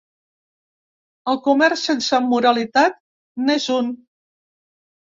[1.33, 2.99] El comerç sense moralitat
[3.47, 3.95] n’és un.